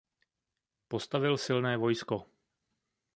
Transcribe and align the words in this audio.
Postavil 0.89 1.37
silné 1.37 1.77
vojsko. 1.77 2.25